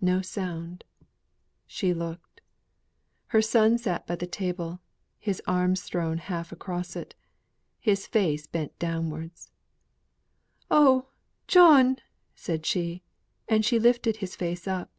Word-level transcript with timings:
No 0.00 0.22
sound. 0.22 0.84
She 1.66 1.92
looked. 1.92 2.40
Her 3.26 3.42
son 3.42 3.78
sate 3.78 4.06
by 4.06 4.14
the 4.14 4.24
table, 4.28 4.78
his 5.18 5.42
arms 5.44 5.82
thrown 5.82 6.18
half 6.18 6.52
across 6.52 6.94
it, 6.94 7.16
his 7.80 8.06
head 8.06 8.42
bent 8.52 8.70
face 8.74 8.78
downwards. 8.78 9.50
"Oh, 10.70 11.08
John!" 11.48 11.96
she 12.36 12.58
said, 12.62 13.00
and 13.52 13.64
she 13.64 13.80
lifted 13.80 14.18
his 14.18 14.36
face 14.36 14.68
up. 14.68 14.92